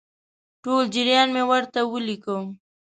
ټول 0.63 0.83
جریان 0.95 1.27
مې 1.35 1.43
ورته 1.51 1.79
ولیکه. 1.91 2.35